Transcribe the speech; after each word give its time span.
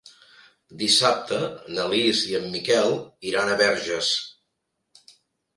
Dissabte 0.77 1.41
na 1.75 1.85
Lis 1.91 2.23
i 2.31 2.37
en 2.39 2.47
Miquel 2.55 2.97
iran 3.33 3.53
a 3.53 3.59
Verges. 3.63 4.11